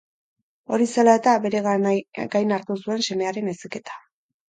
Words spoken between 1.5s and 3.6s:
gain hartu zuen semearen